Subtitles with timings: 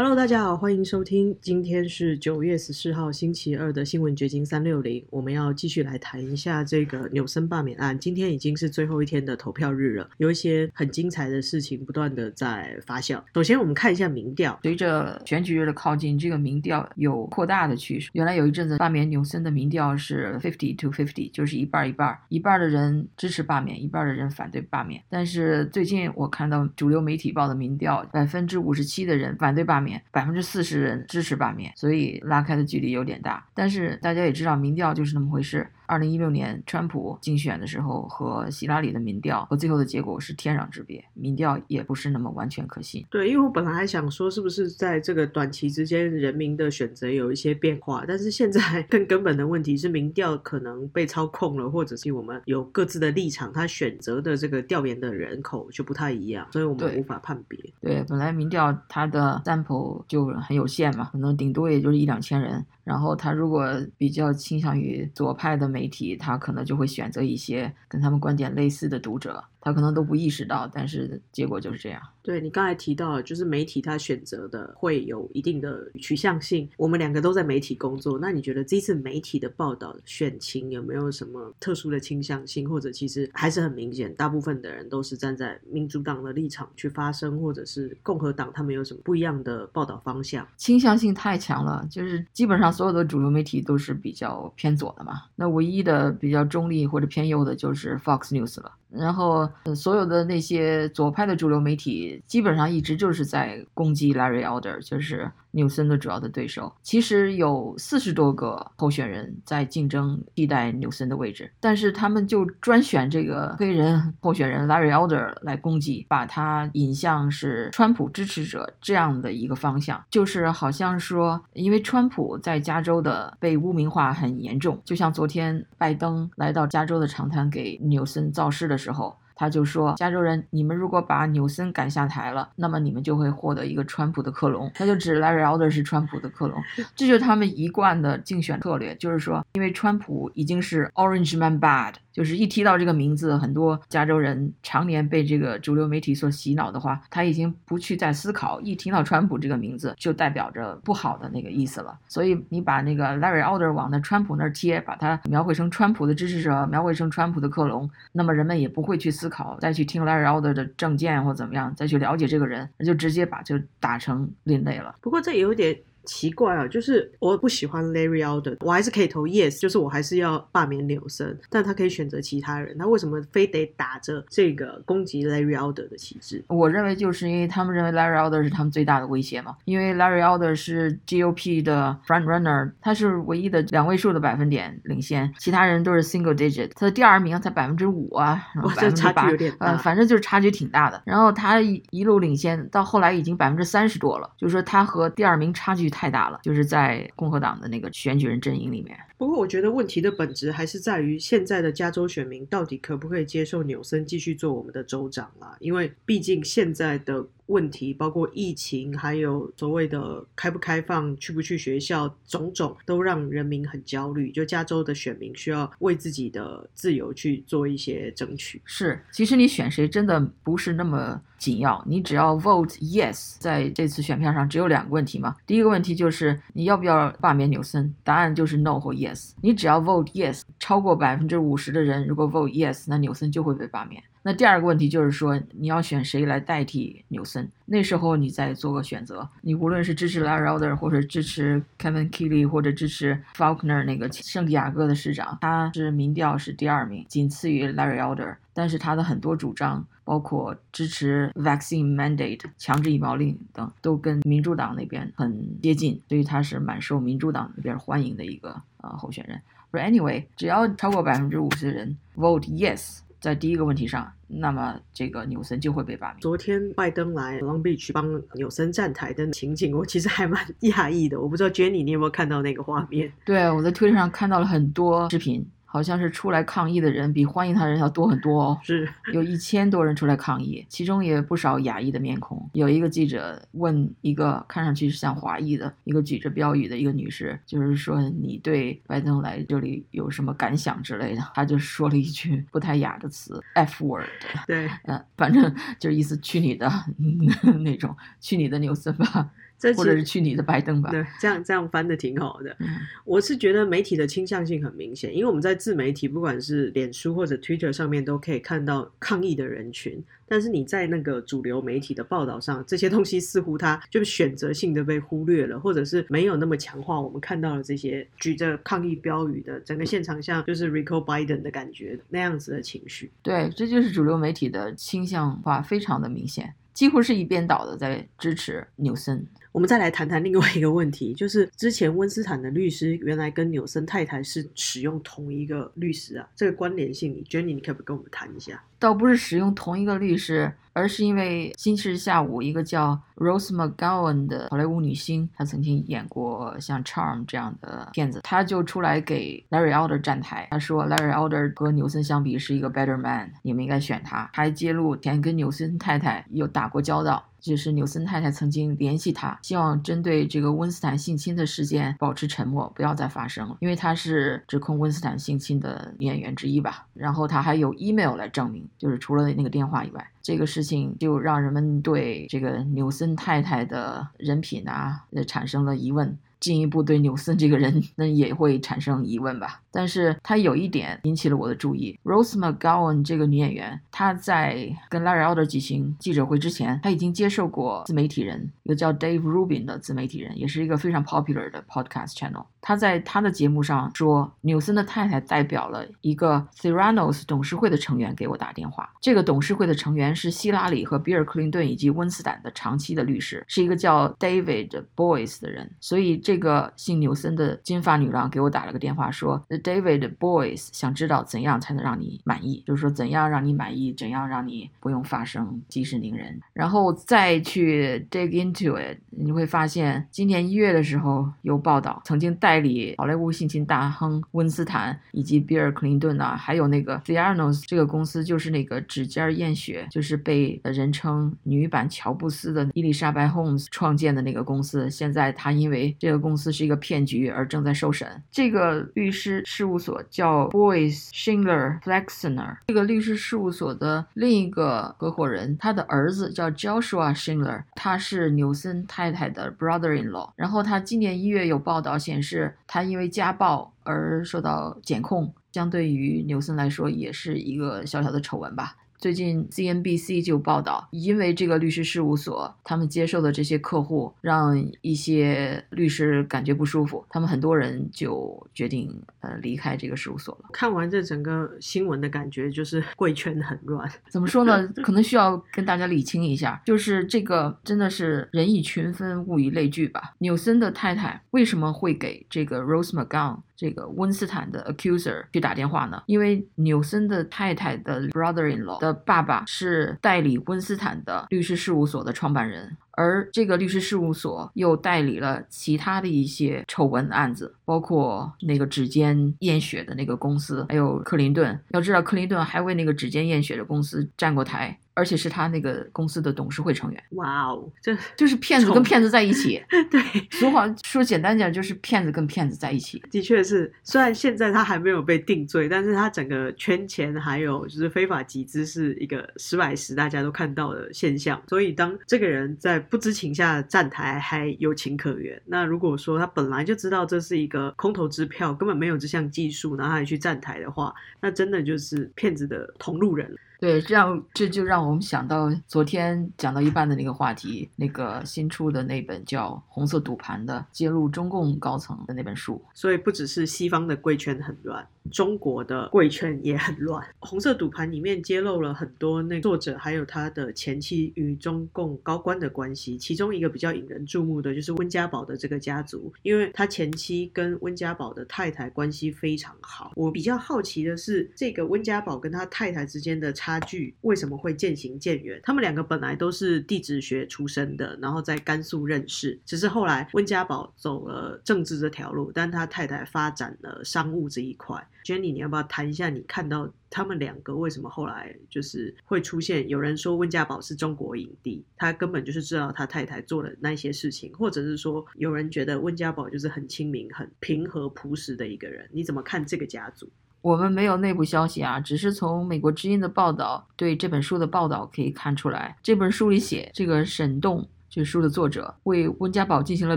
[0.00, 1.36] Hello，大家好，欢迎收听。
[1.40, 7.98] 今天是九月十四号星期二的新闻掘金三六零，我们要继续来谈一下这个纽森罢免案。
[7.98, 13.20] 今天已经是最后一天的投票日了，有一些很精彩的事情不断的在发酵。
[13.34, 18.08] 首先，我们看一下民调，随着选举日的靠近，这个民调有扩大的趋势。
[18.12, 25.02] 原来有一阵子罢免纽森的民调是 fifty to fifty，就是一半一半，一半的人支持罢免，一半的人反对罢免。
[25.08, 29.87] 但是最近我看到主流媒体报的民调，百分之五十七的人反对罢免。
[30.10, 33.46] 百分之四十人支持罢免，所以拉开的距离有点大。
[33.54, 35.68] 但是大家也知道，民调就是那么回事。
[35.88, 43.04] 二零一六年川普竞选的时候和希拉里的民调和最后的结果是天壤之别，民调也不是那么完全可信。
[43.10, 48.04] 对，因为我本来还想说，是不是在这个短期之间，人民的选择有一些变化？
[48.06, 57.58] 但是现在更根本的问题是，民调可能被操控了，或者是我们有各自的立场，他选择的这个调研的人口就不太一样，所以我们无法判别。
[57.80, 62.64] 对，本来民调它的 sample 就很有限嘛，可能顶多也就是一两千人。
[62.88, 63.66] 然后他如果
[63.98, 69.44] 比较倾向于左派的媒体，他可能就会选择一些跟他们观点类似的读者。
[69.60, 72.00] 他可能都不意识到，但是结果就是这样。
[72.22, 76.68] 对你刚才提到，就是媒体他选择的会有一定的取向性。
[76.76, 90.46] 我们两个都在媒体工作，那你觉得这次媒体的报道选情有没有什么特殊的倾向性，或者其实还是很明显，大部分的人都是站在民主党的立场去发声，或者是共和党他们有什么不一样的报道方向？
[90.58, 95.22] 倾向性太强了，就是基本上所有的主流媒体都是比较偏左的嘛。
[95.34, 98.72] 那唯一的比较中立或者偏右的就是 Fox News 了。
[98.90, 105.30] 然后，所有的那些左派的主流媒体基本上一直就是在攻击 Larry Elder，就是。
[105.52, 129.14] 纽森的主要的对手其实有四十多个候选人在竞争替代纽森的位置，但是他们就专选这个黑人候选人 Larry Elder 来攻击，把他引向是川普支持者这样的一个方向，就是好像说，因为川普在加州的被污名化很严重，就像昨天拜登来到加州的长滩给纽森造势的时候。
[129.40, 136.60] 他就说：“加州人，你们如果把纽森赶下台了，那么你们就会获得一个川普的克隆。”他就指 Larry Elder 是川普的克隆，
[136.96, 141.94] 这就是他们一贯的竞选策略，就是说，因为川普已经是 Orange Man Bad。
[142.18, 148.60] 就是一提到这个名字，很多加州人常年被这个主流媒体所洗脑的话，他已经不去再思考。
[148.60, 151.96] 一听到川普这个名字，就代表着不好的那个意思了。
[152.08, 164.96] 所以你把那个 Larry Elder 往那川普那儿贴，把他描绘成川普的支持者，描绘成川普的克隆，那么人们也不会去思考，再去听 Larry Elder 的政见或怎么样，再去了解这个人，那就直接把就打成另类了。
[165.00, 165.78] 不过这有点。
[166.04, 176.42] 奇怪啊，就是我不喜欢 Larry Elder，我还是可以投 Yes，就是我还是要罢免纽森，但他可以选择其他人，他为什么非得打着这个攻击 Larry Elder 的旗帜？
[176.48, 191.02] 我认为就是因为他们认为 Larry Elder 是他们最大的威胁嘛，因为 Larry Elder 是 GOP 的 front runner，他是唯一的两位数的百分点领先，其他人都是 single digit，他的第二名才百分之五啊，百分之八，呃，反正就是差距挺大的。
[191.04, 195.87] 然后他一路领先到后来已经百分之三十多了，就是说他和第二名差距。
[195.88, 198.96] 太大了，就是在共和党的那个选举人阵营里面。
[199.16, 205.56] 不过，我觉得问题的本质还是在于现在的加州选民到底可不可以接受纽森继续做我们的州长啊？
[205.60, 207.26] 因为毕竟现在的。
[207.48, 214.30] 问题包括疫情，还有所谓的开不开放、去不去学校，种种都让人民很焦虑。
[214.30, 218.62] 就加州的选民需要为自己的自由去做一些争取。
[218.64, 225.34] 是，其实你选谁真的不是那么紧要，你只要 vote yes，在这次选票上只有两个问题嘛。
[225.46, 229.32] 第一个问题就是你要不要罢免纽森，答案就是 no 或 yes。
[229.40, 234.02] 你只要 vote yes，超过百分之五十的人如果 vote yes，那纽森就会被罢免。
[234.22, 237.48] 那第二个问题就是说，你要选谁来代替纽森？
[237.66, 239.26] 那时候你再做个选择。
[239.42, 248.36] 你无论是支持 Larry Elder，或者支持 Kevin Kelly，或者支持 Faulkner 那个圣地亚哥的市长，他是民调是第二名，仅次于 Larry Elder。
[248.52, 259.40] 但是他的很多主张，包括支持 vaccine mandate 强制疫苗令等，都跟民主党那边很接近，所以他是蛮受民主党那边欢迎的一个呃候选人。
[259.70, 262.98] But anyway，只要超过百分之五十的人 vote yes。
[263.20, 266.20] 在第一个问题上，那么这个纽森就会被罢免。
[266.20, 271.20] 昨天拜登来 Long Beach 帮纽森站台的情景，我其实还蛮讶异的。
[271.20, 273.12] 我不知道 Jenny 你有没有看到那个画面？
[273.24, 275.46] 对，我在推特上看到了很多视频。
[275.70, 278.58] 好像是出来抗议的人比欢迎他的人要多很多哦。
[278.62, 282.48] 是 有一千多人出来抗议，其中也不少亚裔的面孔。
[282.54, 294.06] 有一个记者问一个看上去像华裔的一个举着标语的一个女士，就是说你对拜登来这里有什么感想之类的，她就说了一句不太雅的词 “f word”，
[294.46, 296.70] 对，嗯，反正就是意思去你的
[297.62, 300.90] 那种，去你的纽森吧，这或者是去你的拜登吧。
[300.90, 302.54] 对，这样这样翻的挺好的。
[302.60, 302.66] 嗯
[303.04, 310.02] 我是觉得媒体的倾向性很明显，因为我们在自媒体，不管是脸书或者 Twitter 上面，都可以看到抗议的人群。
[310.30, 317.00] 但是你在那个主流媒体的报道上，这些东西似乎它就选择性的被忽略了，或者是没有那么强化。
[317.00, 323.10] 我们看到了这些举着抗议标语的整个现场，像就是 Rico Biden 的感觉那样子的情绪。
[323.22, 329.26] 对，这就是主流媒体的倾向化非常的明显，几乎是一边倒的在支持纽森。
[329.52, 338.62] 我们再来谈谈另外一个问题，就是之前温斯坦的律师原来跟纽森太太是使用同一个律师啊，这个关联性，Jenny 你可不可以跟我们谈一下？
[338.78, 354.30] 倒不是使用同一个律师，而是因为星期日下午，一个叫 Rose McGowan 的好莱坞女星，她曾经演过像《Charm》这样的片子，她就出来给 Larry Elder 站台，她说 Larry Elder 和纽森相比是一个 better man，你们应该选他。
[354.32, 357.24] 还揭露前跟纽森太太有打过交道。
[357.40, 366.86] 就是纽森太太曾经联系他，希望针对这个温斯坦性侵的事件保持沉默，不要再发生了，因为他是指控温斯坦性侵的演员之一吧。
[366.94, 376.16] 然后他还有 email 来证明，就是除了那个电话以外，这个事情就让人们对这个纽森太太的人品啊，呃产生了疑问。
[376.40, 379.60] 进一步对纽森这个人，那也会产生疑问吧。
[379.70, 392.44] 但是他有一点引起了我的注意，Rose McGowan 这个女演员，她在跟 Larry Elder 举行记者会之前，她已经接受过自媒体人，一个叫 Dave Rubin 的自媒体人，也是一个非常 popular 的 podcast channel。
[392.60, 405.70] 他在他的节目上说，纽森的太太代表了一个 Theranos 董事会的成员给我打电话，这个董事会的成员是希拉里和比尔·克林顿以及温斯坦的长期的律师，是一个叫 David Boyce 的人。
[405.80, 416.38] 所以这个姓纽森的金发女郎给我打了个电话，说 David Boyce 想知道怎样才能让你满意，就是说怎样让你满意，怎样让你不用发生息事宁人。
[416.52, 438.22] 然后再去 dig into it，你会发现今年一月的时候有报道，曾经代理好莱坞性侵大亨温斯坦以及比尔·克林顿啊，还有那个 Theranos 这个公司，就是那个指尖验血，就是被人称女版乔布斯的伊丽莎白 Holmes 创建的那个公司，现在他因为这个公司是一个骗局而正在受审。
[438.30, 450.30] 这个律师事务所叫 Boyce Schindler Flexner，这个律师事务所的另一个合伙人，他的儿子叫 Joshua Schindler，他是纽森太太的 brother-in-law。
[450.36, 458.76] 然后他今年一月有报道显示，他因为家暴而受到检控，相对于纽森来说也是一个小小的丑闻吧。
[458.98, 470.50] 最近 CNBC 就报道，因为这个律师事务所他们接受的这些客户，让一些律师感觉不舒服，他们很多人就决定呃离开这个事务所了。
[470.52, 473.88] 看完这整个新闻的感觉，就是贵圈很乱。
[474.08, 474.66] 怎么说呢？
[474.82, 480.14] 可能需要跟大家理清一下，就是这个真的是人以群分，物以类聚吧。
[480.18, 486.02] 纽森的太太为什么会给这个 Rose McGowan 这个温斯坦的 accuser 去打电话呢？
[486.06, 492.76] 因为纽森的太太的 brother-in-law 的爸爸是代理温斯坦的律师事务所的创办人。
[492.98, 501.56] 而这个律师事务所又代理了其他的一些丑闻案子，包括那个指尖验血的那个公司，还有克林顿。
[501.70, 507.04] 要知道，克林顿还为那个指尖验血的公司站过台，而且是他那个公司的董事会成员。
[507.10, 509.62] 哇哦，这就是骗子跟骗子在一起。
[509.88, 510.02] 对，
[510.32, 513.00] 俗话说简单点，就是骗子跟骗子在一起。
[513.12, 513.72] 的确是。
[513.84, 521.40] 虽然现在他还没有被定罪，但是他整个圈钱还有就是非法集资是一个十百十大家都看到的现象。
[521.48, 525.40] 所以当这个人在不知情下站台，还有情可原。
[525.46, 533.34] 那如果说他本来就知道这是一个空头支票，根本没有这项技术，然后还去站台的话，那真的就是骗子的同路人。
[533.60, 542.62] 对，这样这就让我们想到昨天讲到一半的那个话题，那个新出的那本叫《红色赌盘》的，揭露中共高层的那本书。
[542.72, 547.04] 所以不只是西方的贵圈很乱，中国的贵圈也很乱。
[547.18, 559.92] 红色赌盘里面揭露了很多那作者还有他的前妻与中共高官的关系，其中一个比较引人注目的就是温家宝的这个家族，因为他前妻跟温家宝的太太关系非常好。
[559.96, 565.40] 我比较好奇的是，这个温家宝跟他太太之间的差差距为什么会渐行渐远？
[565.42, 574.86] 他们两个本来都是地质学出身的，然后在甘肃认识，只是后来温家宝走了政治这条路，但他太太发展了商务这一块。
[575.02, 579.66] Jenny，你要不要谈一下你看到他们两个为什么后来就是会出现？
[579.66, 590.06] 有人说温家宝是中国影帝，他根本就是知道他太太做的那些事情，或者是说有人觉得温家宝就是很亲民、很平和朴实的一个人，你怎么看这个家族？
[590.40, 597.68] 我们没有内部消息啊，只是从美国之音的报道对这本书的报道可以看出来，这本书里写这个沈栋。
[597.90, 599.96] 这书的作者为温家宝进行了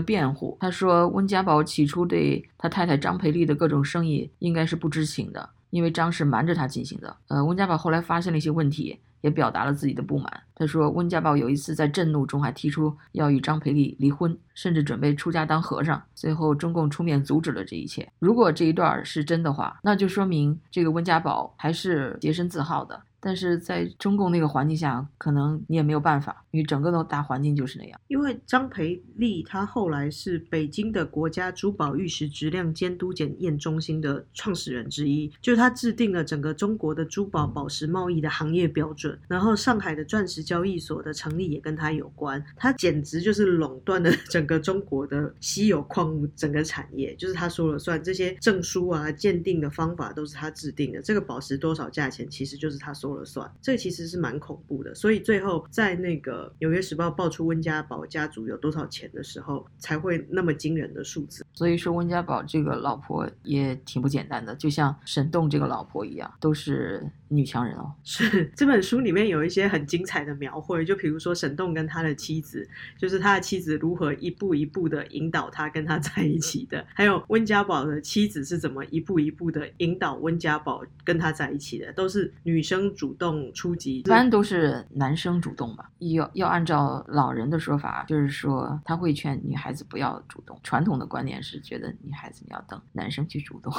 [0.00, 0.56] 辩护。
[0.58, 7.14] 他说，温家宝起初对他太太张培丽的各种生意应该是不知情的，因为张是瞒着他进行的。
[7.28, 10.42] 呃，温家宝后来发现了一些问题，也表达了自己的不满。
[10.54, 16.00] 他说，温家宝有一次在震怒中还提出要与张培丽离婚，甚至准备出家当和尚。
[16.14, 18.06] 最后，中共出面阻止了这一切。
[18.18, 23.00] 如果这一段儿是真的话，那就说明这个温家宝还是洁身自好的。
[23.24, 28.00] 但是在中共那个环境下，可能你也没有办法，因为整个的大环境就是那样。
[28.08, 39.16] 因为张培丽他后来是北京的国家珠宝玉石质量监督检验中心的创始人之一，就是他制定了整个中国的珠宝宝石贸易的行业标准。
[39.28, 53.11] 然后上海的钻石交易所的成立也跟他有关，他简直就是垄断了 整个中国的稀有矿物整个产业，就是他说了算，这些证书啊、鉴定的方法都是他制定的，这个宝石多少价钱，其实就是他说。
[53.12, 54.94] 说了算，这其实是蛮恐怖的。
[54.94, 61.44] 所以最后在那个《纽约时报》爆出温家宝家族有多少钱的时候，才会那么惊人的数字。
[61.52, 67.92] 所以说，温家宝这个老婆也挺不简单的，就像沈栋这个老婆一样，都是女强人哦。
[68.02, 72.66] 是这本书里面有一些很精彩的描绘，就比如说沈栋跟他的妻子，
[72.96, 82.94] 就是他的妻子如何一步一步的引导他跟他在一起的，还有温家宝的妻子是怎么一步一步的引导温家宝跟他在一起的，都是女生。
[83.02, 85.90] 主动出击，一般都是男生主动吧。
[85.98, 90.56] 要要按照老人的说法，就是说他会劝女孩子不要主动。
[90.62, 93.72] 传统的观念是觉得女孩子你要等男生去主动。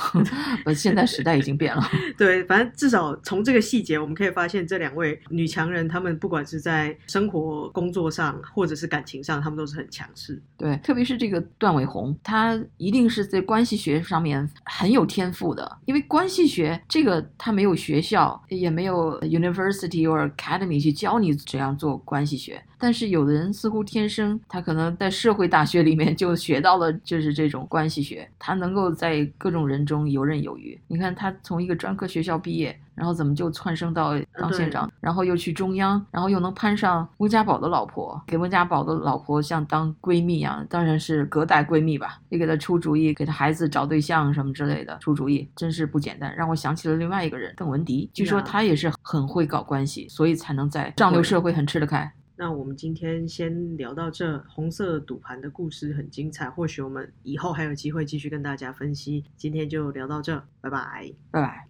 [0.65, 1.81] 不， 现在时代已经变了。
[2.19, 10.43] 对，反正至少从这个细节，我们可以发现这两位女强人，她们不管是在生活、工作上，或者是感情上，她们都是很强势。
[10.57, 19.12] 对，特别是这个段伟宏，她一定是在关系学上面很有天赋的，因为关系学这个他没有学校，也没有。
[19.21, 22.63] University or Academy 去教你怎样做关系学。
[22.83, 30.77] 但是有的人似乎天生，他可能在社会大学里面就学到了，就是这种关系学，他能够在各种人中游刃有余。
[30.89, 46.35] 你看他从一个专科学校毕业，然后怎么就窜升到当县长，然后又去中央，然后又能攀上温家宝的老婆，给温家宝的老婆像当闺蜜一样，当然是隔代闺蜜吧，也给他出主意，给他孩子找对象什么之类的出主意，真是不简单。
[46.35, 52.11] 让我想起了另外一个人，邓文迪，据说他也是很会搞关系，所以才能在上流社会很吃得开。
[52.35, 59.23] 那我们今天先聊到这，红色赌盘的故事很精彩，或许我们以后还有机会继续跟大家分析。
[59.37, 61.67] 今天就聊到这，拜拜，拜拜。